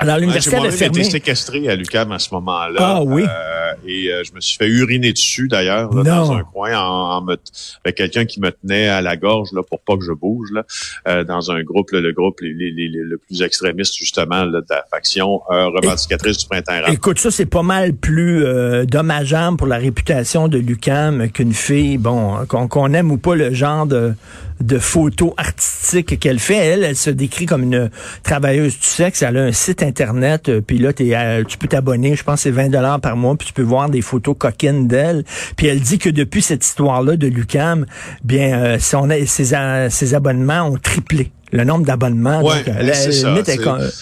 Alors, 0.00 0.16
Ouais, 0.16 0.20
l'université 0.22 0.56
J'ai 0.56 0.66
avait 0.66 0.76
fermé. 0.76 1.04
séquestré 1.04 1.68
à 1.68 1.76
l'UCAM 1.76 2.10
à 2.12 2.18
ce 2.18 2.34
moment-là. 2.34 2.80
Ah 2.80 3.02
oui. 3.02 3.24
Euh, 3.28 3.63
et 3.86 4.10
euh, 4.12 4.22
je 4.24 4.32
me 4.34 4.40
suis 4.40 4.56
fait 4.56 4.68
uriner 4.68 5.12
dessus 5.12 5.48
d'ailleurs 5.48 5.90
dans 5.90 6.32
un 6.32 6.42
coin 6.44 6.76
en, 6.78 7.16
en 7.18 7.22
me- 7.22 7.36
avec 7.84 7.96
quelqu'un 7.96 8.24
qui 8.24 8.40
me 8.40 8.50
tenait 8.50 8.88
à 8.88 9.00
la 9.00 9.16
gorge 9.16 9.50
là 9.52 9.62
pour 9.62 9.80
pas 9.80 9.96
que 9.96 10.04
je 10.04 10.12
bouge 10.12 10.48
là 10.52 10.64
euh, 11.08 11.24
dans 11.24 11.50
un 11.50 11.62
groupe 11.62 11.90
là, 11.92 12.00
le 12.00 12.12
groupe 12.12 12.40
les, 12.40 12.52
les- 12.52 12.70
les- 12.70 12.88
le 12.88 13.18
plus 13.18 13.42
extrémiste 13.42 13.94
justement 13.96 14.44
là, 14.44 14.60
de 14.60 14.66
la 14.70 14.84
faction 14.90 15.40
euh, 15.50 15.66
revendicatrice 15.68 16.38
du 16.38 16.46
printemps 16.46 16.72
arabe. 16.72 16.92
Écoute, 16.92 17.18
ça, 17.18 17.30
c'est 17.30 17.46
pas 17.46 17.62
mal 17.62 17.92
plus 17.94 18.44
dommageable 18.86 19.56
pour 19.56 19.66
la 19.66 19.78
réputation 19.78 20.48
de 20.48 20.58
Lucam 20.58 21.28
qu'une 21.30 21.52
fille, 21.52 21.98
bon, 21.98 22.44
qu'on 22.46 22.92
aime 22.94 23.10
ou 23.10 23.16
pas 23.16 23.34
le 23.34 23.52
genre 23.52 23.86
de, 23.86 24.14
de 24.60 24.78
photos 24.78 25.32
artistiques 25.36 26.18
qu'elle 26.20 26.38
fait. 26.38 26.54
Elle, 26.56 26.84
elle 26.84 26.96
se 26.96 27.10
décrit 27.10 27.46
comme 27.46 27.62
une 27.64 27.90
travailleuse 28.22 28.78
du 28.78 28.86
sexe. 28.86 29.22
Elle 29.22 29.36
a 29.36 29.42
un 29.44 29.52
site 29.52 29.82
Internet, 29.82 30.48
euh, 30.48 30.60
puis 30.60 30.78
là, 30.78 30.92
t'es, 30.92 31.14
euh, 31.14 31.42
tu 31.44 31.58
peux 31.58 31.68
t'abonner, 31.68 32.14
je 32.16 32.22
pense 32.24 32.36
que 32.36 32.42
c'est 32.44 32.50
20 32.50 32.68
dollars 32.70 33.00
par 33.00 33.16
mois, 33.16 33.36
puis 33.36 33.48
tu 33.48 33.52
peux 33.52 33.62
voir 33.64 33.90
des 33.90 34.02
photos 34.02 34.36
coquines 34.38 34.86
d'elle. 34.88 35.24
Puis 35.56 35.66
elle 35.66 35.80
dit 35.80 35.98
que 35.98 36.10
depuis 36.10 36.42
cette 36.42 36.64
histoire-là 36.64 37.16
de 37.16 37.26
Lucam, 37.26 37.86
bien, 38.22 38.58
euh, 38.58 38.78
son, 38.78 39.08
ses, 39.26 39.54
a- 39.54 39.90
ses 39.90 40.14
abonnements 40.14 40.62
ont 40.68 40.76
triplé. 40.78 41.30
Le 41.52 41.64
nombre 41.64 41.84
d'abonnements. 41.86 42.42
Ouais, 42.42 42.62
c'est- 42.94 43.56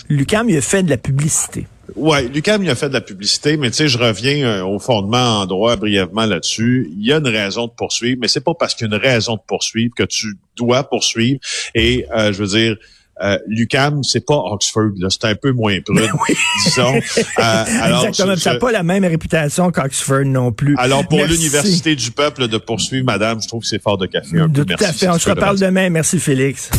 Lucam, 0.09 0.49
il 0.49 0.57
a 0.57 0.61
fait 0.63 0.83
de 0.83 0.91
la 0.91 0.97
publicité. 0.97 1.67
Ouais, 1.97 2.23
Lucam 2.29 2.63
il 2.65 2.71
a 2.71 2.75
fait 2.75 2.89
de 2.89 2.95
la 2.95 3.03
publicité, 3.03 3.59
mais 3.59 3.69
tu 3.71 3.77
sais, 3.77 3.89
je 3.89 3.99
reviens 3.99 4.47
euh, 4.47 4.65
au 4.65 4.79
fondement 4.79 5.41
en 5.41 5.47
droit 5.47 5.77
brièvement 5.77 6.25
là-dessus. 6.25 6.89
Il 6.97 7.05
y 7.07 7.13
a 7.13 7.19
une 7.19 7.29
raison 7.29 7.67
de 7.67 7.73
poursuivre, 7.73 8.19
mais 8.23 8.29
c'est 8.29 8.41
pas 8.43 8.55
parce 8.59 8.75
qu'il 8.75 8.89
y 8.89 8.91
a 8.91 8.97
une 8.97 9.03
raison 9.03 9.35
de 9.35 9.43
poursuivre 9.47 9.93
que 9.95 10.05
tu 10.05 10.39
dois 10.57 10.85
poursuivre. 10.89 11.39
Et 11.75 12.07
euh, 12.17 12.33
je 12.33 12.43
veux 12.43 12.49
dire, 12.59 12.77
euh, 13.23 13.39
Lucam, 13.47 14.03
c'est 14.03 14.25
pas 14.27 14.37
Oxford, 14.37 14.91
là, 14.99 15.09
c'est 15.11 15.25
un 15.25 15.35
peu 15.35 15.53
moins 15.53 15.79
prude, 15.85 16.37
disons. 16.65 16.95
Euh, 16.95 17.01
alors, 17.81 18.05
Exactement. 18.07 18.37
Ça 18.37 18.53
n'a 18.55 18.59
pas 18.59 18.73
la 18.73 18.83
même 18.83 19.05
réputation 19.05 19.71
qu'Oxford 19.71 20.25
non 20.25 20.53
plus. 20.53 20.75
alors 20.79 21.07
pour 21.07 21.19
Merci. 21.19 21.35
l'université 21.35 21.95
du 21.97 22.11
peuple 22.11 22.49
de 22.49 22.59
poursuivre, 22.59 23.05
Madame, 23.07 23.41
je 23.41 23.49
trouve 23.49 23.63
que 23.63 23.69
c'est 23.69 23.83
fort 23.83 23.99
de 23.99 24.07
café. 24.07 24.39
Un 24.41 24.49
De 24.49 24.63
peu. 24.63 24.67
tout 24.67 24.75
à 24.75 24.77
Merci, 24.87 24.99
fait. 25.01 25.09
On 25.09 25.19
se 25.19 25.29
reparle 25.31 25.59
demain. 25.59 25.89
Merci, 25.91 26.19
Félix. 26.19 26.71